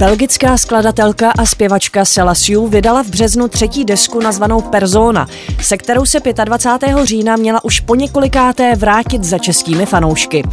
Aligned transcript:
Belgická 0.00 0.58
skladatelka 0.58 1.30
a 1.30 1.46
zpěvačka 1.46 2.04
Sela 2.04 2.34
Sue 2.34 2.68
vydala 2.68 3.02
v 3.02 3.08
březnu 3.08 3.48
třetí 3.48 3.84
desku 3.84 4.20
nazvanou 4.20 4.60
Persona, 4.60 5.26
se 5.62 5.76
kterou 5.76 6.04
se 6.04 6.20
25. 6.44 6.96
října 7.04 7.36
měla 7.36 7.64
už 7.64 7.80
po 7.80 7.94
několikáté 7.94 8.76
vrátit 8.76 9.24
za 9.24 9.38
českými 9.38 9.86
fanoušky. 9.86 10.44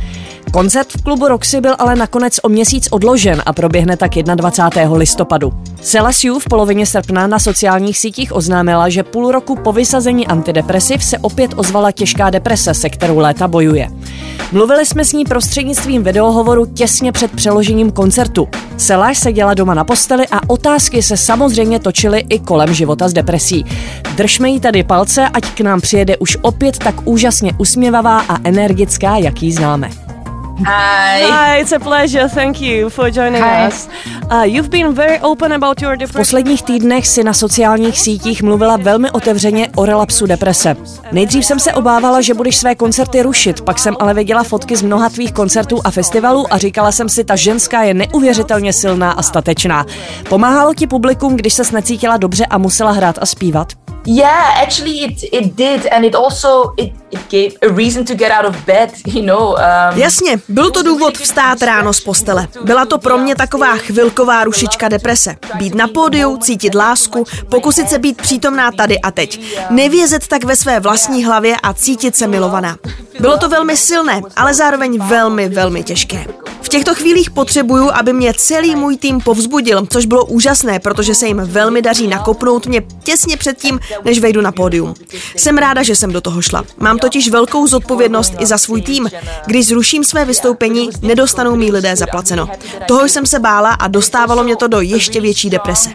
Koncert 0.58 0.88
v 0.92 1.04
klubu 1.04 1.28
Roxy 1.28 1.62
byl 1.62 1.76
ale 1.80 1.96
nakonec 1.96 2.40
o 2.44 2.50
měsíc 2.50 2.88
odložen 2.92 3.44
a 3.46 3.54
proběhne 3.54 3.98
tak 3.98 4.12
21. 4.16 4.98
listopadu. 4.98 5.54
Sue 5.82 6.40
v 6.40 6.46
polovině 6.50 6.86
srpna 6.86 7.28
na 7.28 7.40
sociálních 7.40 7.98
sítích 7.98 8.36
oznámila, 8.36 8.90
že 8.90 9.04
půl 9.04 9.32
roku 9.32 9.56
po 9.56 9.74
vysazení 9.74 10.28
antidepresiv 10.28 11.04
se 11.04 11.18
opět 11.18 11.52
ozvala 11.56 11.92
těžká 11.92 12.30
deprese, 12.30 12.74
se 12.74 12.90
kterou 12.90 13.18
léta 13.18 13.48
bojuje. 13.48 13.90
Mluvili 14.52 14.86
jsme 14.86 15.06
s 15.06 15.14
ní 15.14 15.26
prostřednictvím 15.26 16.04
videohovoru 16.04 16.66
těsně 16.66 17.12
před 17.12 17.32
přeložením 17.32 17.92
koncertu. 17.92 18.48
Sela 18.78 19.14
seděla 19.14 19.54
doma 19.54 19.74
na 19.74 19.84
posteli 19.84 20.28
a 20.32 20.50
otázky 20.50 21.04
se 21.04 21.18
samozřejmě 21.18 21.80
točily 21.80 22.26
i 22.30 22.40
kolem 22.40 22.74
života 22.74 23.10
s 23.10 23.14
depresí. 23.14 23.66
Držme 24.16 24.50
jí 24.50 24.60
tady 24.60 24.84
palce, 24.84 25.30
ať 25.34 25.44
k 25.52 25.62
nám 25.62 25.82
přijede 25.82 26.18
už 26.18 26.38
opět 26.42 26.78
tak 26.78 26.96
úžasně 27.08 27.54
usměvavá 27.58 28.20
a 28.20 28.38
energická, 28.44 29.18
jaký 29.18 29.52
známe. 29.52 30.07
Hi. 30.66 31.24
Hi, 31.24 31.62
it's 31.62 31.72
a 31.72 31.80
pleasure. 31.80 32.30
Thank 32.30 32.62
you 32.62 32.90
for 32.90 33.12
joining 33.12 33.44
Hi. 33.44 33.68
us. 33.68 33.90
Uh, 34.32 34.44
you've 34.44 34.70
been 34.70 34.94
very 34.94 35.20
open 35.20 35.54
about 35.54 35.82
your 35.82 35.92
depression. 35.92 36.24
V 36.24 36.28
posledních 36.28 36.64
týdnech 36.64 37.08
si 37.08 37.24
na 37.24 37.34
sociálních 37.34 38.00
sítích 38.00 38.44
mluvila 38.44 38.78
velmi 38.78 39.12
otevřeně 39.12 39.70
o 39.76 39.86
relapsu 39.86 40.26
deprese. 40.26 40.76
Nejdřív 41.12 41.46
jsem 41.46 41.60
se 41.60 41.74
obávala, 41.74 42.22
že 42.22 42.34
budeš 42.34 42.58
své 42.58 42.76
koncerty 42.76 43.22
rušit, 43.22 43.62
pak 43.62 43.80
jsem 43.80 43.96
ale 44.00 44.14
viděla 44.14 44.44
fotky 44.44 44.76
z 44.76 44.82
mnoha 44.82 45.10
tvých 45.10 45.32
koncertů 45.34 45.82
a 45.84 45.92
festivalů 45.92 46.54
a 46.54 46.58
říkala 46.58 46.92
jsem 46.92 47.10
si, 47.10 47.24
ta 47.24 47.36
ženská 47.36 47.84
je 47.84 47.94
neuvěřitelně 47.94 48.74
silná 48.74 49.12
a 49.12 49.22
statečná. 49.22 49.86
Pomáhalo 50.30 50.74
ti 50.74 50.88
publikum, 50.88 51.36
když 51.36 51.54
ses 51.54 51.72
necítila 51.72 52.18
dobře 52.18 52.46
a 52.46 52.58
musela 52.58 52.92
hrát 52.92 53.18
a 53.22 53.26
zpívat? 53.26 53.87
Yeah, 54.10 54.62
actually, 54.64 55.04
it 55.04 55.24
it 55.32 55.56
did, 55.56 55.86
and 55.92 56.06
it 56.06 56.16
also 56.16 56.74
it, 56.78 56.94
it 57.12 57.20
gave 57.30 57.52
a 57.62 57.68
reason 57.74 58.06
to 58.06 58.16
get 58.16 58.32
out 58.32 58.46
of 58.46 58.66
bed. 58.66 58.92
You 59.06 59.26
know. 59.26 59.56
Um, 59.56 60.00
Jasně, 60.00 60.40
byl 60.50 60.72
to 60.72 60.84
důvod 60.84 61.18
vstát 61.18 61.62
ráno 61.62 61.94
z 61.94 62.02
postele. 62.02 62.48
Byla 62.64 62.86
to 62.86 62.98
pro 62.98 63.18
mě 63.18 63.36
taková 63.36 63.76
chvilková 63.76 64.44
rušička 64.44 64.88
deprese. 64.88 65.36
Být 65.56 65.76
na 65.76 65.88
pódiu, 65.88 66.38
cítit 66.38 66.76
lásku, 66.76 67.24
pokusit 67.50 67.90
se 67.90 68.00
být 68.00 68.22
přítomná 68.22 68.72
tady 68.72 69.00
a 69.00 69.12
teď. 69.12 69.42
Nevězet 69.70 70.28
tak 70.28 70.44
ve 70.44 70.56
své 70.56 70.80
vlastní 70.80 71.26
hlavě 71.26 71.56
a 71.64 71.74
cítit 71.74 72.16
se 72.16 72.28
milovaná. 72.28 72.78
Bylo 73.20 73.38
to 73.38 73.50
velmi 73.50 73.78
silné, 73.78 74.22
ale 74.36 74.54
zároveň 74.54 75.00
velmi, 75.08 75.50
velmi 75.50 75.84
těžké. 75.84 76.26
V 76.62 76.70
těchto 76.70 76.96
chvílích 76.96 77.32
potřebuju, 77.32 77.90
aby 77.94 78.14
mě 78.14 78.34
celý 78.38 78.76
můj 78.76 78.98
tým 78.98 79.22
povzbudil, 79.22 79.88
což 79.90 80.06
bylo 80.06 80.26
úžasné, 80.26 80.80
protože 80.80 81.16
se 81.16 81.28
jim 81.28 81.42
velmi 81.46 81.82
daří 81.82 82.08
nakopnout 82.08 82.68
mě 82.68 82.82
těsně 83.04 83.38
předtím, 83.38 83.80
než 84.06 84.20
vejdu 84.20 84.42
na 84.42 84.52
pódium. 84.52 84.94
Jsem 85.36 85.58
ráda, 85.58 85.84
že 85.84 85.96
jsem 85.96 86.12
do 86.12 86.22
toho 86.22 86.42
šla. 86.42 86.64
Mám 86.78 87.00
totiž 87.00 87.30
velkou 87.30 87.68
zodpovědnost 87.68 88.34
i 88.40 88.46
za 88.46 88.58
svůj 88.58 88.82
tým. 88.82 89.10
Když 89.46 89.68
zruším 89.68 90.04
své 90.04 90.26
vystoupení, 90.26 90.90
nedostanou 91.02 91.56
mý 91.56 91.72
lidé 91.72 91.96
zaplaceno. 91.96 92.50
Toho 92.88 93.06
jsem 93.06 93.26
se 93.26 93.40
bála 93.40 93.74
a 93.74 93.88
dostávalo 93.88 94.44
mě 94.44 94.56
to 94.56 94.68
do 94.68 94.82
ještě 94.82 95.22
větší 95.22 95.50
deprese. 95.50 95.90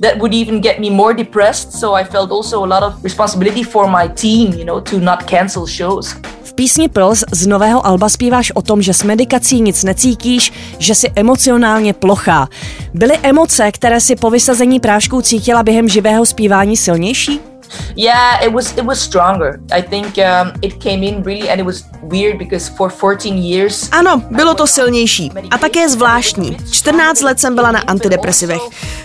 That 0.00 0.16
would 0.18 0.34
even 0.34 0.60
get 0.60 0.80
me 0.80 0.90
more 0.90 1.14
depressed. 1.14 1.72
So 1.72 1.94
I 2.00 2.04
felt 2.04 2.30
also 2.30 2.64
a 2.64 2.66
lot 2.66 2.82
of 2.82 3.04
responsibility 3.04 3.62
for 3.62 3.90
my 3.90 4.08
team, 4.08 4.52
you 4.52 4.64
know, 4.64 4.80
to 4.80 4.98
not 4.98 5.26
cancel 5.26 5.66
shows. 5.66 6.16
V 6.42 6.52
písni 6.54 6.88
Pils 6.88 7.24
z 7.32 7.46
nového 7.46 7.86
alba 7.86 8.08
zpíváš 8.08 8.52
o 8.54 8.62
tom, 8.62 8.82
že 8.82 8.94
s 8.94 9.02
medikací 9.02 9.60
nic 9.60 9.84
necítíš, 9.84 10.52
že 10.78 10.94
jsi 10.94 11.12
emocionálně 11.16 11.92
plochá. 11.92 12.48
Byly 12.94 13.18
emoce, 13.22 13.72
které 13.72 14.00
si 14.00 14.16
po 14.16 14.30
vysazení 14.30 14.80
prášků 14.80 15.22
cítila 15.22 15.62
během 15.62 15.88
živého 15.88 16.26
zpívání 16.26 16.76
silnější? 16.76 17.53
Yeah, 17.96 18.44
it 18.46 18.52
was 18.52 18.72
it 18.72 18.84
was 18.84 19.00
stronger. 19.00 19.60
I 19.72 19.82
think 19.82 20.18
um, 20.18 20.52
it 20.62 20.82
came 20.82 21.06
in 21.06 21.22
really, 21.22 21.50
and 21.50 21.60
it 21.60 21.66
was 21.66 21.84
weird 22.02 22.38
because 22.38 22.72
for 22.76 22.90
14 22.90 23.38
years. 23.38 23.88
Ano, 23.92 24.22
bylo 24.30 24.54
to 24.54 24.66
silnější 24.66 25.32
a 25.50 25.58
také 25.58 25.88
zvláštní. 25.88 26.56
14 26.70 27.20
let 27.22 27.40
jsem 27.40 27.54
byla 27.54 27.72
na 27.72 27.80
antidepresivech. 27.80 28.60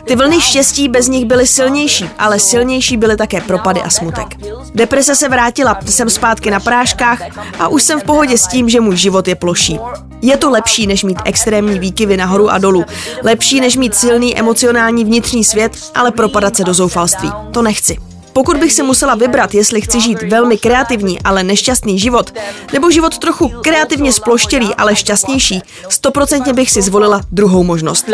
Ty 0.05 0.15
vlny 0.15 0.41
štěstí 0.41 0.89
bez 0.89 1.07
nich 1.07 1.25
byly 1.25 1.47
silnější, 1.47 2.09
ale 2.19 2.39
silnější 2.39 2.97
byly 2.97 3.17
také 3.17 3.41
propady 3.41 3.81
a 3.81 3.89
smutek. 3.89 4.27
Deprese 4.75 5.15
se 5.15 5.29
vrátila, 5.29 5.79
jsem 5.85 6.09
zpátky 6.09 6.51
na 6.51 6.59
práškách 6.59 7.21
a 7.59 7.67
už 7.67 7.83
jsem 7.83 7.99
v 7.99 8.03
pohodě 8.03 8.37
s 8.37 8.47
tím, 8.47 8.69
že 8.69 8.81
můj 8.81 8.97
život 8.97 9.27
je 9.27 9.35
ploší. 9.35 9.79
Je 10.21 10.37
to 10.37 10.49
lepší, 10.49 10.87
než 10.87 11.03
mít 11.03 11.17
extrémní 11.25 11.79
výkyvy 11.79 12.17
nahoru 12.17 12.49
a 12.49 12.57
dolů. 12.57 12.85
Lepší, 13.23 13.59
než 13.59 13.75
mít 13.75 13.95
silný 13.95 14.39
emocionální 14.39 15.05
vnitřní 15.05 15.43
svět, 15.43 15.77
ale 15.95 16.11
propadat 16.11 16.55
se 16.55 16.63
do 16.63 16.73
zoufalství. 16.73 17.31
To 17.51 17.61
nechci. 17.61 17.97
Pokud 18.39 18.57
bych 18.57 18.73
si 18.73 18.83
musela 18.83 19.15
vybrat, 19.15 19.53
jestli 19.53 19.81
chci 19.81 20.01
žít 20.01 20.21
velmi 20.23 20.57
kreativní, 20.57 21.21
ale 21.21 21.43
nešťastný 21.43 21.99
život, 21.99 22.33
nebo 22.73 22.91
život 22.91 23.17
trochu 23.17 23.49
kreativně 23.49 24.13
sploštělý, 24.13 24.75
ale 24.75 24.95
šťastnější, 24.95 25.61
stoprocentně 25.89 26.53
bych 26.53 26.71
si 26.71 26.81
zvolila 26.81 27.21
druhou 27.31 27.63
možnost. 27.63 28.05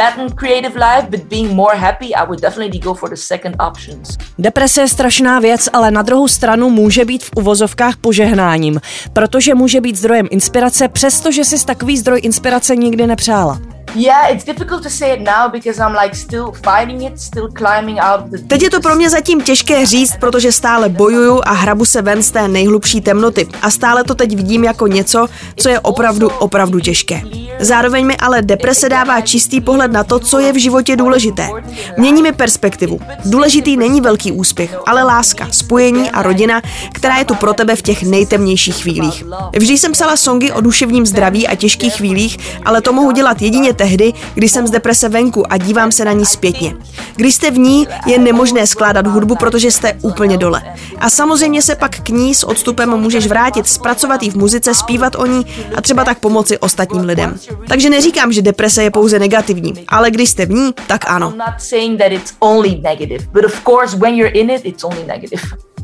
Deprese 4.38 4.82
je 4.82 4.88
strašná 4.88 5.40
věc, 5.40 5.70
ale 5.74 5.92
na 5.92 6.02
druhou 6.02 6.28
stranu 6.28 6.70
může 6.70 7.06
být 7.06 7.24
v 7.24 7.30
uvozovkách 7.36 7.98
požehnáním, 7.98 8.82
protože 9.14 9.56
může 9.56 9.82
být 9.82 9.96
zdrojem 9.96 10.28
inspirace, 10.32 10.88
přestože 10.88 11.46
si 11.46 11.66
takový 11.66 11.98
zdroj 11.98 12.20
inspirace 12.24 12.76
nikdy 12.76 13.08
nepřála. 13.08 13.75
Yeah, 13.96 14.34
it's 14.34 14.44
difficult 14.44 14.84
to 14.84 14.90
say 14.90 15.14
it 15.14 15.20
now 15.20 15.52
because 15.52 15.80
I'm 15.80 15.94
like 16.04 16.16
still 16.16 16.52
fighting 16.52 17.04
it, 17.04 17.20
still 17.20 17.48
climbing 17.58 18.00
out 18.00 18.30
the. 18.30 18.38
Teď 18.48 18.62
je 18.62 18.70
to 18.70 18.82
pro 18.82 18.96
mě 18.96 19.10
zatím 19.10 19.42
těžké 19.42 19.86
říct, 19.86 20.16
protože 20.20 20.52
stále 20.52 20.90
bojuju 20.90 21.42
a 21.46 21.52
hrabu 21.52 21.86
se 21.86 22.02
ven 22.02 22.24
z 22.24 22.32
té 22.32 22.48
nejhlubší 22.48 23.02
temnoty. 23.02 23.48
A 23.62 23.70
stále 23.72 24.04
to 24.04 24.16
teď 24.16 24.36
vidím 24.36 24.64
jako 24.64 24.88
něco, 24.88 25.28
co 25.56 25.70
je 25.70 25.80
opravdu, 25.80 26.30
opravdu 26.30 26.80
těžké. 26.80 27.22
Zároveň 27.60 28.06
mi 28.06 28.18
ale 28.18 28.42
deprese 28.42 28.90
dává 28.90 29.22
čistý 29.22 29.62
pohled 29.62 29.92
na 29.92 30.04
to, 30.04 30.20
co 30.20 30.40
je 30.40 30.54
v 30.54 30.62
životě 30.62 30.96
důležité. 30.96 31.50
Mění 31.98 32.22
mi 32.22 32.32
perspektivu. 32.32 33.00
Důležitý 33.26 33.78
není 33.78 34.02
velký 34.02 34.32
úspěch, 34.32 34.78
ale 34.86 35.04
láska, 35.04 35.48
spojení 35.52 36.12
a 36.12 36.22
rodina, 36.22 36.62
která 36.94 37.18
je 37.18 37.26
tu 37.26 37.36
pro 37.36 37.54
tebe 37.54 37.76
v 37.76 37.82
těch 37.82 38.04
nejtemnějších 38.04 38.76
chvílích. 38.76 39.24
Vždy 39.60 39.78
jsem 39.78 39.92
psala 39.92 40.18
songy 40.18 40.52
o 40.52 40.62
duševním 40.62 41.06
zdraví 41.06 41.48
a 41.48 41.56
těžkých 41.56 41.94
chvílích, 41.94 42.38
ale 42.66 42.82
to 42.82 42.94
mohu 42.94 43.12
dělat 43.12 43.42
jedině 43.42 43.74
tehdy, 43.74 43.85
když 44.34 44.52
jsem 44.52 44.68
z 44.68 44.72
deprese 44.72 45.10
venku 45.10 45.54
a 45.54 45.58
dívám 45.58 45.92
se 45.92 46.06
na 46.06 46.12
ní 46.12 46.26
zpětně. 46.26 46.76
Když 47.16 47.36
jste 47.36 47.52
v 47.52 47.58
ní, 47.58 47.88
je 48.06 48.20
nemožné 48.20 48.68
skládat 48.68 49.08
hudbu, 49.08 49.36
protože 49.36 49.72
jste 49.72 49.94
úplně 50.02 50.38
dole. 50.38 50.62
A 50.98 51.10
samozřejmě 51.10 51.62
se 51.62 51.76
pak 51.76 52.00
k 52.00 52.10
ní 52.10 52.36
s 52.36 52.44
odstupem 52.44 52.90
můžeš 52.90 53.28
vrátit, 53.28 53.68
zpracovat 53.68 54.24
ji 54.24 54.30
v 54.30 54.36
muzice, 54.36 54.74
zpívat 54.74 55.16
o 55.16 55.26
ní 55.26 55.46
a 55.76 55.82
třeba 55.82 56.04
tak 56.04 56.20
pomoci 56.20 56.58
ostatním 56.58 57.02
lidem. 57.02 57.40
Takže 57.68 57.90
neříkám, 57.90 58.34
že 58.34 58.42
deprese 58.42 58.84
je 58.84 58.92
pouze 58.92 59.20
negativní, 59.20 59.74
ale 59.88 60.12
když 60.12 60.30
jste 60.30 60.46
v 60.46 60.52
ní, 60.52 60.74
tak 60.88 61.06
ano. 61.08 61.34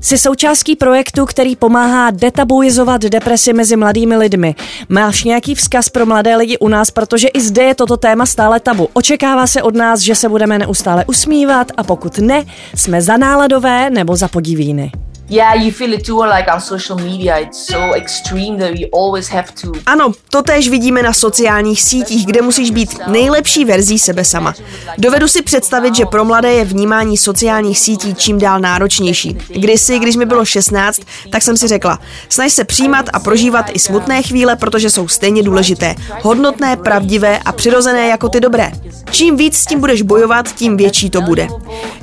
Jsi 0.04 0.18
součástí 0.18 0.76
projektu, 0.76 1.26
který 1.26 1.56
pomáhá 1.56 2.12
detabuizovat 2.12 3.02
depresi 3.02 3.54
mezi 3.54 3.76
mladými 3.76 4.18
lidmi. 4.18 4.56
Máš 4.90 5.24
nějaký 5.24 5.56
vzkaz 5.56 5.90
pro 5.90 6.06
mladé 6.06 6.36
lidi 6.36 6.58
u 6.58 6.68
nás, 6.68 6.92
protože 6.92 7.28
i 7.28 7.42
zde 7.42 7.64
je 7.64 7.76
toto 7.76 7.98
téma 7.98 8.26
stále 8.26 8.60
tabu. 8.60 8.90
Očekává 8.94 9.48
se 9.48 9.64
od 9.64 9.76
nás, 9.76 10.00
že 10.00 10.16
se 10.16 10.30
budeme 10.30 10.60
neustále 10.60 11.06
usmívat 11.06 11.72
a 11.78 11.84
pokud 11.84 12.18
ne, 12.18 12.46
jsme 12.76 13.02
za 13.02 13.18
náladové 13.18 13.90
nebo 13.90 14.16
za 14.16 14.28
podivíny. 14.28 14.92
Yeah, 15.34 15.54
you 15.54 15.72
feel 15.72 15.94
it 15.94 16.06
too, 16.06 16.26
like 16.26 16.54
on 16.54 16.60
social 16.62 17.00
media. 17.00 17.38
It's 17.38 17.66
so 17.66 17.94
extreme 17.94 18.58
that 18.58 18.72
we 18.72 18.86
always 18.94 19.30
have 19.30 19.48
to. 19.62 19.72
Ano, 19.86 20.12
to 20.30 20.42
též 20.42 20.70
vidíme 20.70 21.04
na 21.04 21.14
sociálních 21.14 21.82
sítích, 21.82 22.26
kde 22.26 22.42
musíš 22.42 22.72
být 22.72 23.00
nejlepší 23.08 23.66
verzí 23.66 24.00
sebe 24.00 24.26
sama. 24.26 24.54
Dovedu 24.98 25.28
si 25.28 25.42
představit, 25.42 25.96
že 25.96 26.06
pro 26.06 26.26
mladé 26.26 26.52
je 26.52 26.66
vnímání 26.66 27.18
sociálních 27.18 27.80
sítí 27.80 28.16
čím 28.16 28.40
dál 28.40 28.60
náročnější. 28.60 29.38
Kdysi, 29.48 30.00
když 30.00 30.16
mi 30.16 30.26
bylo 30.26 30.46
16, 30.46 31.02
tak 31.30 31.44
jsem 31.44 31.58
si 31.58 31.68
řekla, 31.68 32.00
snaž 32.30 32.54
se 32.54 32.64
přijímat 32.64 33.06
a 33.14 33.20
prožívat 33.20 33.66
i 33.74 33.80
smutné 33.80 34.22
chvíle, 34.22 34.56
protože 34.56 34.90
jsou 34.90 35.08
stejně 35.08 35.44
důležité, 35.44 35.96
hodnotné, 36.22 36.78
pravdivé 36.78 37.40
a 37.46 37.52
přirozené 37.52 38.08
jako 38.08 38.30
ty 38.30 38.40
dobré. 38.40 38.72
Čím 39.12 39.38
víc 39.38 39.58
s 39.58 39.66
tím 39.66 39.80
budeš 39.80 40.02
bojovat, 40.02 40.56
tím 40.56 40.78
větší 40.78 41.10
to 41.10 41.22
bude. 41.22 41.48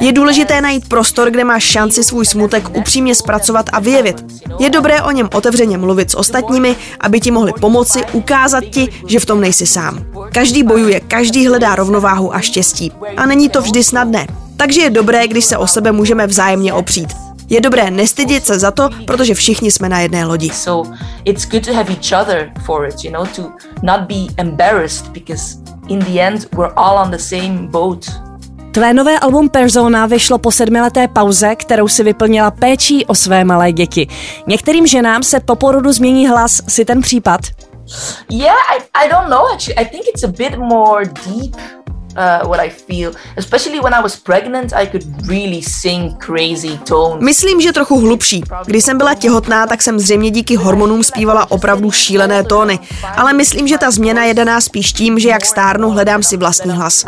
Je 0.01 0.13
důležité 0.13 0.61
najít 0.61 0.89
prostor, 0.89 1.31
kde 1.31 1.45
máš 1.45 1.65
šanci 1.65 2.05
svůj 2.05 2.27
smutek 2.27 2.77
upřímně 2.77 3.18
zpracovat 3.19 3.67
a 3.73 3.81
vyjevit. 3.81 4.25
Je 4.59 4.70
dobré 4.70 5.03
o 5.03 5.11
něm 5.11 5.29
otevřeně 5.35 5.79
mluvit 5.79 6.11
s 6.11 6.17
ostatními, 6.17 6.76
aby 7.00 7.20
ti 7.20 7.31
mohli 7.31 7.53
pomoci, 7.61 8.00
ukázat 8.12 8.65
ti, 8.65 8.88
že 9.06 9.20
v 9.20 9.26
tom 9.26 9.41
nejsi 9.41 9.67
sám. 9.67 10.05
Každý 10.32 10.62
bojuje, 10.62 11.00
každý 11.00 11.49
hledá 11.49 11.75
rovnováhu 11.75 12.35
a 12.35 12.41
štěstí. 12.41 12.93
A 13.17 13.26
není 13.26 13.49
to 13.49 13.62
vždy 13.62 13.85
snadné. 13.85 14.26
Takže 14.56 14.81
je 14.81 14.91
dobré, 14.91 15.29
když 15.29 15.44
se 15.44 15.56
o 15.56 15.67
sebe 15.67 15.93
můžeme 15.93 16.26
vzájemně 16.26 16.73
opřít. 16.73 17.09
Je 17.49 17.61
dobré 17.61 17.91
nestydět 17.91 18.47
se 18.47 18.59
za 18.59 18.70
to, 18.70 18.88
protože 19.06 19.35
všichni 19.35 19.71
jsme 19.71 19.88
na 19.88 20.00
jedné 20.00 20.26
lodi. 20.26 20.50
In 25.88 25.99
the 25.99 26.21
end, 26.21 26.49
we're 26.53 26.73
all 26.76 26.99
on 26.99 27.11
the 27.11 27.19
same 27.19 27.69
boat. 27.71 28.28
Tvé 28.79 28.95
nové 28.95 29.19
album 29.19 29.49
Persona 29.49 30.07
vyšlo 30.07 30.39
po 30.39 30.51
sedmileté 30.53 31.09
pauze, 31.09 31.55
kterou 31.57 31.89
si 31.89 32.03
vyplnila 32.03 32.51
péčí 32.51 33.07
o 33.07 33.15
své 33.15 33.45
malé 33.45 33.73
děti. 33.73 34.07
Některým 34.47 34.87
ženám 34.87 35.23
se 35.23 35.41
po 35.41 35.57
porodu 35.57 35.93
změní 35.93 36.29
hlas, 36.29 36.61
si 36.69 36.85
ten 36.85 37.01
případ? 37.01 37.41
Yeah, 38.31 38.57
I, 38.77 39.05
I 39.05 39.09
don't 39.09 39.29
know 39.29 39.47
actually. 39.55 39.75
I 39.75 39.85
think 39.91 40.05
it's 40.09 40.25
a 40.25 40.29
bit 40.29 40.59
more 40.59 41.05
deep 41.05 41.57
what 42.44 42.61
I 42.61 42.70
feel. 42.70 43.12
Especially 43.37 43.81
when 43.81 43.94
I 43.94 44.03
was 44.03 44.17
pregnant, 44.17 44.73
I 44.73 44.87
could 44.87 45.29
really 45.29 45.62
sing 45.62 46.25
crazy 46.25 46.79
tones. 46.88 47.25
Myslím, 47.25 47.61
že 47.61 47.73
trochu 47.73 48.00
hlubší. 48.00 48.43
Když 48.67 48.85
jsem 48.85 48.99
byla 48.99 49.15
těhotná, 49.15 49.67
tak 49.67 49.82
jsem 49.82 49.99
zřejmě 49.99 50.31
díky 50.31 50.56
hormonům 50.56 51.03
zpívala 51.05 51.50
opravdu 51.50 51.91
šílené 51.91 52.44
tóny. 52.44 52.79
Ale 53.17 53.32
myslím, 53.32 53.69
že 53.69 53.79
ta 53.79 53.91
změna 53.91 54.25
je 54.25 54.35
daná 54.35 54.61
spíš 54.61 54.93
tím, 54.93 55.19
že 55.19 55.29
jak 55.29 55.47
stárnu, 55.47 55.91
hledám 55.91 56.23
si 56.23 56.37
vlastní 56.37 56.73
hlas. 56.73 57.05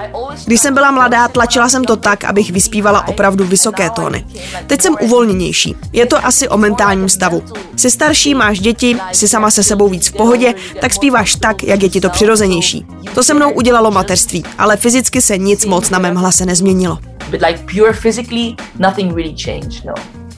Když 0.46 0.60
jsem 0.60 0.74
byla 0.74 0.90
mladá, 0.90 1.28
tlačila 1.28 1.68
jsem 1.68 1.84
to 1.84 1.96
tak, 1.96 2.24
abych 2.24 2.50
vyspívala 2.50 3.08
opravdu 3.08 3.44
vysoké 3.44 3.90
tóny. 3.90 4.26
Teď 4.66 4.82
jsem 4.82 4.96
uvolněnější. 5.00 5.76
Je 5.92 6.06
to 6.06 6.26
asi 6.26 6.48
o 6.48 6.56
mentálním 6.56 7.08
stavu. 7.08 7.42
Jsi 7.76 7.90
starší, 7.90 8.34
máš 8.34 8.60
děti, 8.60 8.96
jsi 9.12 9.28
sama 9.28 9.50
se 9.50 9.62
sebou 9.62 9.88
víc 9.88 10.08
v 10.08 10.12
pohodě, 10.12 10.54
tak 10.80 10.94
zpíváš 10.94 11.34
tak, 11.34 11.62
jak 11.62 11.82
je 11.82 11.88
ti 11.88 12.00
to 12.00 12.10
přirozenější. 12.10 12.86
To 13.14 13.22
se 13.22 13.34
mnou 13.34 13.50
udělalo 13.50 13.90
mateřství, 13.90 14.44
ale 14.58 14.76
fyzicky 14.76 14.99
se 15.20 15.38
nic 15.38 15.64
moc 15.64 15.90
na 15.90 15.98
mém 15.98 16.16
hlase 16.16 16.46
nezměnilo. 16.46 16.98
But 17.30 17.42
like 17.46 17.60
pure 17.74 17.92
physically, 17.92 18.54
nothing 18.78 19.16
really 19.16 19.34
changed, 19.44 19.84
no. 19.84 19.94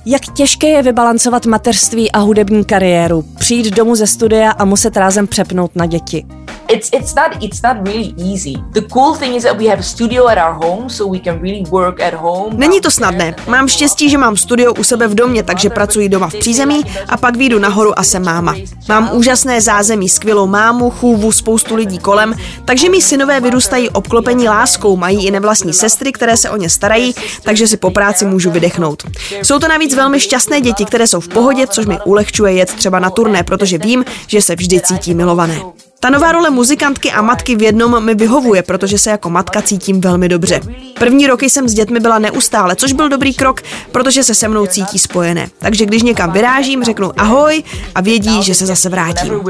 Jak 0.06 0.22
těžké 0.34 0.68
je 0.68 0.82
vybalancovat 0.82 1.46
mateřství 1.46 2.12
a 2.12 2.18
hudební 2.18 2.64
kariéru, 2.64 3.24
přijít 3.38 3.74
domů 3.74 3.94
ze 3.94 4.06
studia 4.06 4.50
a 4.50 4.64
muset 4.64 4.96
rázem 4.96 5.26
přepnout 5.26 5.76
na 5.76 5.86
děti? 5.86 6.26
It's 6.72 6.88
it's 6.92 7.14
not 7.14 7.42
it's 7.42 7.62
not 7.62 7.76
really 7.86 8.14
easy. 8.16 8.54
The 8.72 8.80
cool 8.80 9.14
thing 9.14 9.36
is 9.36 9.42
that 9.42 9.58
we 9.58 9.68
have 9.68 9.80
a 9.80 9.82
studio 9.82 10.28
at 10.28 10.38
our 10.38 10.54
home, 10.54 10.90
so 10.90 11.10
we 11.12 11.18
can 11.18 11.40
really 11.42 11.64
work 11.70 12.00
at 12.00 12.14
home. 12.14 12.56
Není 12.56 12.80
to 12.80 12.90
snadné. 12.90 13.34
Mám 13.46 13.68
štěstí, 13.68 14.10
že 14.10 14.18
mám 14.18 14.36
studio 14.36 14.74
u 14.74 14.84
sebe 14.84 15.08
v 15.08 15.14
domě, 15.14 15.42
takže 15.42 15.70
pracuji 15.70 16.08
doma 16.08 16.28
v 16.28 16.34
přízemí 16.34 16.82
a 17.08 17.16
pak 17.16 17.36
výjdu 17.36 17.58
nahoru 17.58 17.98
a 17.98 18.02
jsem 18.02 18.24
máma. 18.24 18.54
Mám 18.88 19.10
úžasné 19.12 19.60
zázemí, 19.60 20.08
skvělou 20.08 20.46
mámu, 20.46 20.90
chůvu, 20.90 21.32
spoustu 21.32 21.74
lidí 21.74 21.98
kolem, 21.98 22.34
takže 22.64 22.88
mi 22.88 23.02
synové 23.02 23.40
vyrůstají 23.40 23.90
obklopení 23.90 24.48
láskou, 24.48 24.96
mají 24.96 25.26
i 25.26 25.30
nevlastní 25.30 25.72
sestry, 25.72 26.12
které 26.12 26.36
se 26.36 26.50
o 26.50 26.56
ně 26.56 26.70
starají, 26.70 27.14
takže 27.42 27.68
si 27.68 27.76
po 27.76 27.90
práci 27.90 28.24
můžu 28.24 28.50
vydechnout. 28.50 29.02
Jsou 29.42 29.58
to 29.58 29.68
navíc 29.68 29.94
velmi 29.94 30.20
šťastné 30.20 30.60
děti, 30.60 30.84
které 30.84 31.06
jsou 31.06 31.20
v 31.20 31.28
pohodě, 31.28 31.66
což 31.66 31.86
mi 31.86 31.98
ulehčuje 32.04 32.52
jet 32.52 32.74
třeba 32.74 32.98
na 32.98 33.10
turné, 33.10 33.42
protože 33.42 33.78
vím, 33.78 34.04
že 34.26 34.42
se 34.42 34.56
vždy 34.56 34.80
cítí 34.80 35.14
milované. 35.14 35.60
Ta 36.02 36.10
nová 36.10 36.32
role 36.32 36.50
muzikantky 36.50 37.12
a 37.12 37.22
matky 37.22 37.56
v 37.56 37.62
jednom 37.62 38.04
mi 38.04 38.14
vyhovuje, 38.14 38.62
protože 38.62 38.98
se 38.98 39.10
jako 39.10 39.30
matka 39.30 39.62
cítím 39.62 40.00
velmi 40.00 40.28
dobře. 40.28 40.60
První 40.98 41.26
roky 41.26 41.50
jsem 41.50 41.68
s 41.68 41.74
dětmi 41.74 42.00
byla 42.00 42.18
neustále, 42.18 42.76
což 42.76 42.92
byl 42.92 43.08
dobrý 43.08 43.34
krok, 43.34 43.60
protože 43.92 44.24
se 44.24 44.34
se 44.34 44.48
mnou 44.48 44.66
cítí 44.66 44.98
spojené. 44.98 45.48
Takže 45.58 45.86
když 45.86 46.02
někam 46.02 46.32
vyrážím, 46.32 46.84
řeknu 46.84 47.20
ahoj 47.20 47.62
a 47.94 48.00
vědí, 48.00 48.42
že 48.42 48.54
se 48.54 48.66
zase 48.66 48.88
vrátím 48.88 49.40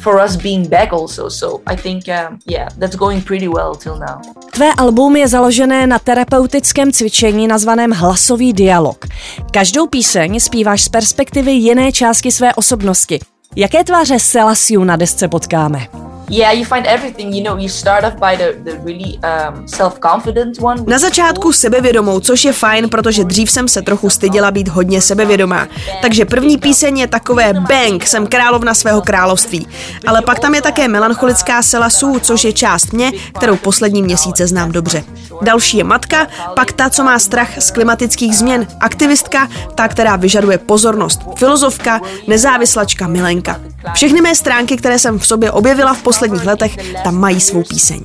for 0.00 0.24
us 0.24 0.36
being 0.36 0.68
back 0.68 0.92
also. 0.92 1.30
So 1.30 1.60
I 1.66 1.76
think, 1.76 2.08
um, 2.08 2.38
yeah, 2.50 2.68
that's 2.78 2.96
going 2.96 3.24
pretty 3.24 3.48
well 3.48 3.74
till 3.74 3.98
now. 3.98 4.20
Tvé 4.52 4.72
album 4.78 5.16
je 5.16 5.28
založené 5.28 5.86
na 5.86 5.98
terapeutickém 5.98 6.92
cvičení 6.92 7.48
nazvaném 7.48 7.90
hlasový 7.90 8.52
dialog. 8.52 9.06
Každou 9.50 9.86
píseň 9.86 10.40
zpíváš 10.40 10.82
z 10.82 10.88
perspektivy 10.88 11.52
jiné 11.52 11.92
části 11.92 12.32
své 12.32 12.54
osobnosti. 12.54 13.20
Jaké 13.56 13.84
tváře 13.84 14.18
Selasiu 14.18 14.84
na 14.84 14.96
desce 14.96 15.28
potkáme? 15.28 16.05
Na 20.86 20.98
začátku 20.98 21.52
sebevědomou, 21.52 22.20
což 22.20 22.44
je 22.44 22.52
fajn, 22.52 22.88
protože 22.88 23.24
dřív 23.24 23.50
jsem 23.50 23.68
se 23.68 23.82
trochu 23.82 24.10
styděla 24.10 24.50
být 24.50 24.68
hodně 24.68 25.00
sebevědomá. 25.00 25.66
Takže 26.02 26.24
první 26.24 26.58
píseň 26.58 26.98
je 26.98 27.06
takové 27.06 27.52
bang, 27.52 28.06
jsem 28.06 28.26
královna 28.26 28.74
svého 28.74 29.02
království. 29.02 29.66
Ale 30.06 30.22
pak 30.22 30.38
tam 30.38 30.54
je 30.54 30.62
také 30.62 30.88
melancholická 30.88 31.62
Sela 31.62 31.90
Sů, 31.90 32.18
což 32.22 32.44
je 32.44 32.52
část 32.52 32.92
mě, 32.92 33.12
kterou 33.38 33.56
poslední 33.56 34.02
měsíce 34.02 34.46
znám 34.46 34.72
dobře. 34.72 35.04
Další 35.42 35.76
je 35.76 35.84
matka, 35.84 36.26
pak 36.56 36.72
ta, 36.72 36.90
co 36.90 37.04
má 37.04 37.18
strach 37.18 37.50
z 37.58 37.70
klimatických 37.70 38.36
změn, 38.36 38.66
aktivistka, 38.80 39.48
ta, 39.74 39.88
která 39.88 40.16
vyžaduje 40.16 40.58
pozornost, 40.58 41.20
filozofka, 41.36 42.00
nezávislačka, 42.26 43.06
milenka. 43.06 43.60
Všechny 43.94 44.20
mé 44.20 44.34
stránky, 44.34 44.76
které 44.76 44.98
jsem 44.98 45.18
v 45.18 45.26
sobě 45.26 45.50
objevila 45.50 45.94
v 45.94 46.02
posledních 46.16 46.46
letech, 46.46 46.76
tam 47.04 47.14
mají 47.14 47.40
svou 47.40 47.62
píseň. 47.62 48.00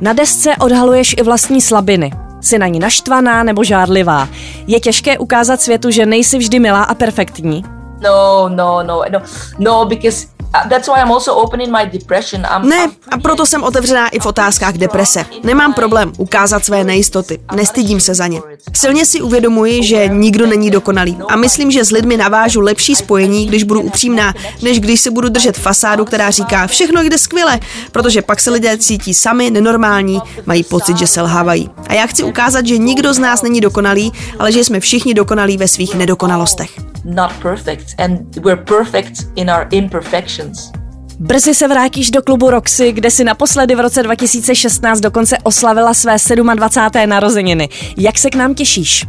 Na 0.00 0.12
desce 0.12 0.56
odhaluješ 0.56 1.14
i 1.18 1.22
vlastní 1.22 1.60
slabiny. 1.60 2.12
Jsi 2.40 2.58
na 2.58 2.66
ní 2.66 2.78
naštvaná 2.78 3.42
nebo 3.42 3.64
žádlivá. 3.64 4.28
Je 4.66 4.80
těžké 4.80 5.18
ukázat 5.18 5.60
světu, 5.60 5.90
že 5.90 6.06
nejsi 6.06 6.38
vždy 6.38 6.58
milá 6.58 6.82
a 6.82 6.94
perfektní? 6.94 7.64
No, 8.00 8.48
no, 8.48 8.82
no, 8.82 9.02
no, 9.10 9.20
no, 9.58 9.84
because 9.84 10.26
That's 10.68 10.88
why 10.88 11.00
I'm 11.02 11.12
also 11.12 11.34
open 11.34 11.60
in 11.60 11.72
my 11.72 11.86
depression. 11.98 12.46
I'm, 12.56 12.68
ne, 12.68 12.90
a 13.10 13.18
proto 13.18 13.46
jsem 13.46 13.62
otevřená 13.62 14.08
i 14.08 14.18
v 14.18 14.26
otázkách 14.26 14.74
deprese. 14.74 15.24
Nemám 15.42 15.74
problém 15.74 16.12
ukázat 16.18 16.64
své 16.64 16.84
nejistoty. 16.84 17.38
Nestydím 17.54 18.00
se 18.00 18.14
za 18.14 18.26
ně. 18.26 18.40
Silně 18.76 19.06
si 19.06 19.20
uvědomuji, 19.22 19.82
že 19.82 20.08
nikdo 20.08 20.46
není 20.46 20.70
dokonalý. 20.70 21.18
A 21.28 21.36
myslím, 21.36 21.70
že 21.70 21.84
s 21.84 21.90
lidmi 21.90 22.16
navážu 22.16 22.60
lepší 22.60 22.94
spojení, 22.94 23.46
když 23.46 23.62
budu 23.62 23.80
upřímná, 23.80 24.34
než 24.62 24.80
když 24.80 25.00
se 25.00 25.10
budu 25.10 25.28
držet 25.28 25.58
fasádu, 25.58 26.04
která 26.04 26.30
říká 26.30 26.66
všechno 26.66 27.02
jde 27.02 27.18
skvěle, 27.18 27.60
protože 27.92 28.22
pak 28.22 28.40
se 28.40 28.50
lidé 28.50 28.78
cítí 28.78 29.14
sami, 29.14 29.50
nenormální, 29.50 30.20
mají 30.46 30.64
pocit, 30.64 30.98
že 30.98 31.06
selhávají. 31.06 31.70
A 31.88 31.94
já 31.94 32.06
chci 32.06 32.22
ukázat, 32.22 32.66
že 32.66 32.78
nikdo 32.78 33.14
z 33.14 33.18
nás 33.18 33.42
není 33.42 33.60
dokonalý, 33.60 34.12
ale 34.38 34.52
že 34.52 34.64
jsme 34.64 34.80
všichni 34.80 35.14
dokonalí 35.14 35.56
ve 35.56 35.68
svých 35.68 35.94
nedokonalostech. 35.94 36.70
Not 37.04 37.32
perfect 37.42 37.94
and 37.98 38.36
we're 38.36 38.62
perfect 38.62 39.26
in 39.36 39.50
our 39.50 39.66
imperfections. 39.70 40.43
Productions. 40.44 40.72
Brzy 41.18 41.54
se 41.54 41.68
vrátíš 41.68 42.10
do 42.10 42.22
klubu 42.22 42.50
Roxy, 42.50 42.92
kde 42.92 43.10
si 43.10 43.24
naposledy 43.24 43.74
v 43.74 43.80
roce 43.80 44.02
2016 44.02 45.00
dokonce 45.00 45.38
oslavila 45.42 45.94
své 45.94 46.16
27. 46.54 47.08
narozeniny. 47.08 47.68
Jak 47.96 48.18
se 48.18 48.30
k 48.30 48.34
nám 48.34 48.54
těšíš? 48.54 49.06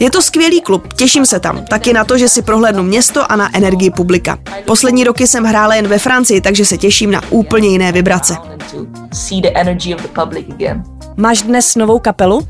Je 0.00 0.10
to 0.10 0.22
skvělý 0.22 0.60
klub, 0.60 0.92
těším 0.92 1.26
se 1.26 1.40
tam. 1.40 1.64
Taky 1.64 1.92
na 1.92 2.04
to, 2.04 2.18
že 2.18 2.28
si 2.28 2.42
prohlédnu 2.42 2.82
město 2.82 3.32
a 3.32 3.36
na 3.36 3.56
energii 3.56 3.90
publika. 3.90 4.38
Poslední 4.66 5.04
roky 5.04 5.26
jsem 5.26 5.44
hrála 5.44 5.74
jen 5.74 5.88
ve 5.88 5.98
Francii, 5.98 6.40
takže 6.40 6.64
se 6.64 6.78
těším 6.78 7.10
na 7.10 7.20
úplně 7.30 7.68
jiné 7.68 7.92
vibrace. 7.92 8.36
Máš 11.16 11.42
dnes 11.42 11.76
novou 11.76 11.98
kapelu? 11.98 12.46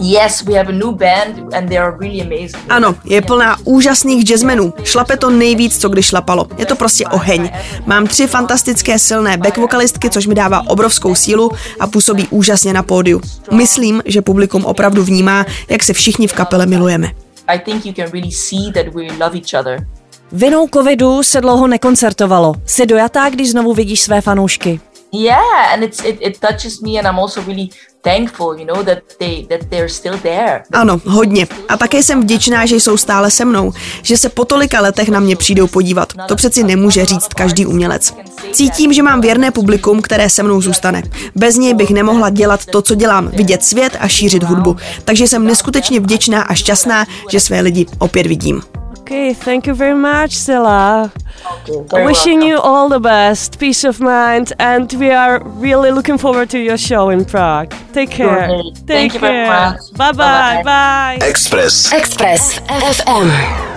Yes, 0.00 0.42
we 0.42 0.54
have 0.54 0.68
a 0.68 0.72
new 0.72 0.92
band 0.92 1.54
and 1.54 1.68
they 1.68 1.78
are 1.78 1.96
really 2.00 2.20
amazing. 2.22 2.64
Ano, 2.68 2.94
je 3.04 3.22
plná 3.22 3.56
úžasných 3.64 4.24
jazzmenů. 4.30 4.74
Šlape 4.84 5.16
to 5.16 5.30
nejvíc, 5.30 5.78
co 5.78 5.88
kdy 5.88 6.02
šlapalo. 6.02 6.46
Je 6.58 6.66
to 6.66 6.76
prostě 6.76 7.06
oheň. 7.06 7.50
Mám 7.86 8.06
tři 8.06 8.26
fantastické 8.26 8.98
silné 8.98 9.36
back 9.36 9.56
vokalistky, 9.56 10.10
což 10.10 10.26
mi 10.26 10.34
dává 10.34 10.68
obrovskou 10.68 11.14
sílu 11.14 11.50
a 11.80 11.86
působí 11.86 12.28
úžasně 12.30 12.72
na 12.72 12.82
pódiu. 12.82 13.20
Myslím, 13.52 14.02
že 14.04 14.22
publikum 14.22 14.64
opravdu 14.64 15.04
vnímá, 15.04 15.46
jak 15.68 15.82
se 15.82 15.92
všichni 15.92 16.26
v 16.26 16.32
kapele 16.32 16.66
milujeme. 16.66 17.10
I 17.48 17.58
think 17.58 17.86
you 17.86 17.92
can 17.92 18.10
really 18.12 18.32
see 18.32 18.72
that 18.72 18.94
we 18.94 19.02
love 19.02 19.38
each 19.38 19.60
other. 19.60 19.86
Vinou 20.32 20.68
covidu 20.74 21.22
se 21.22 21.40
dlouho 21.40 21.66
nekoncertovalo. 21.66 22.54
Jsi 22.66 22.86
dojatá, 22.86 23.28
když 23.28 23.50
znovu 23.50 23.74
vidíš 23.74 24.00
své 24.00 24.20
fanoušky? 24.20 24.80
Yeah, 25.14 25.72
and 25.72 25.82
it's, 25.82 26.04
it, 26.04 26.18
it 26.20 26.40
touches 26.40 26.80
me 26.80 26.98
and 26.98 27.06
I'm 27.06 27.18
also 27.18 27.42
really 27.42 27.68
thankful, 28.04 28.58
you 28.58 28.66
know, 28.66 28.82
that 28.84 28.98
they 29.18 29.46
that 29.46 29.60
they're 29.70 29.88
still 29.88 30.18
there. 30.18 30.62
Ano, 30.72 31.00
hodně. 31.04 31.46
A 31.68 31.76
také 31.76 32.02
jsem 32.02 32.22
vděčná, 32.22 32.66
že 32.66 32.76
jsou 32.76 32.96
stále 32.96 33.30
se 33.30 33.44
mnou, 33.44 33.72
že 34.02 34.16
se 34.16 34.28
po 34.28 34.44
tolika 34.44 34.80
letech 34.80 35.08
na 35.08 35.20
mě 35.20 35.36
přijdou 35.36 35.66
podívat. 35.66 36.12
To 36.28 36.36
přeci 36.36 36.62
nemůže 36.62 37.04
říct 37.04 37.34
každý 37.34 37.66
umělec. 37.66 38.14
Cítím, 38.52 38.92
že 38.92 39.02
mám 39.02 39.20
věrné 39.20 39.50
publikum, 39.50 40.02
které 40.02 40.30
se 40.30 40.42
mnou 40.42 40.60
zůstane. 40.60 41.02
Bez 41.34 41.56
něj 41.56 41.74
bych 41.74 41.90
nemohla 41.90 42.30
dělat 42.30 42.66
to, 42.66 42.82
co 42.82 42.94
dělám, 42.94 43.28
vidět 43.28 43.64
svět 43.64 43.96
a 44.00 44.08
šířit 44.08 44.42
hudbu. 44.42 44.76
Takže 45.04 45.28
jsem 45.28 45.46
neskutečně 45.46 46.00
vděčná 46.00 46.42
a 46.42 46.54
šťastná, 46.54 47.06
že 47.30 47.40
své 47.40 47.60
lidi 47.60 47.86
opět 47.98 48.26
vidím. 48.26 48.62
Okay, 49.04 49.34
thank 49.34 49.66
you 49.66 49.74
very 49.74 49.94
much, 49.94 50.32
Silla. 50.32 51.12
Okay, 51.68 52.04
Wishing 52.06 52.38
welcome. 52.40 52.48
you 52.48 52.56
all 52.58 52.88
the 52.88 52.98
best, 52.98 53.58
peace 53.60 53.84
of 53.84 54.00
mind, 54.00 54.54
and 54.58 54.90
we 54.94 55.10
are 55.10 55.42
really 55.44 55.90
looking 55.90 56.16
forward 56.16 56.48
to 56.50 56.58
your 56.58 56.78
show 56.78 57.10
in 57.10 57.26
Prague. 57.26 57.74
Take 57.92 58.10
care. 58.10 58.48
Thank 58.48 58.86
Take 58.86 59.12
you 59.12 59.20
care. 59.20 59.46
very 59.46 59.48
much. 59.48 59.92
Bye 59.92 60.12
bye. 60.12 60.62
Bye. 60.64 61.18
Express. 61.20 61.92
Express 61.92 62.58
FM. 62.60 63.73